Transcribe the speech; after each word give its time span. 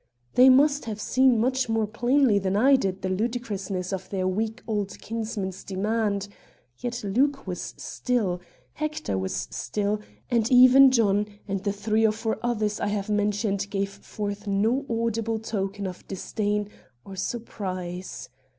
They 0.33 0.49
must 0.49 0.85
have 0.85 0.99
seen 0.99 1.37
much 1.37 1.69
more 1.69 1.85
plainly 1.85 2.39
than 2.39 2.55
I 2.55 2.75
did 2.75 3.03
the 3.03 3.09
ludicrousness 3.09 3.93
of 3.93 4.09
their 4.09 4.27
weak 4.27 4.63
old 4.65 4.99
kinsman's 4.99 5.63
demand; 5.63 6.27
yet 6.79 7.03
Luke 7.03 7.45
was 7.45 7.75
still; 7.77 8.41
Hector 8.73 9.15
was 9.15 9.47
still; 9.51 10.01
and 10.27 10.51
even 10.51 10.89
John, 10.89 11.27
and 11.47 11.63
the 11.63 11.71
three 11.71 12.03
or 12.03 12.11
four 12.13 12.39
others 12.41 12.79
I 12.79 12.87
have 12.87 13.11
mentioned 13.11 13.67
gave 13.69 13.91
forth 13.91 14.47
no 14.47 14.87
audible 14.89 15.37
token 15.37 15.85
of 15.85 16.07
disdain 16.07 16.69
or 17.05 17.15
surprise. 17.15 18.27